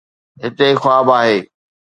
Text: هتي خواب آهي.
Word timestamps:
هتي 0.43 0.69
خواب 0.81 1.07
آهي. 1.19 1.37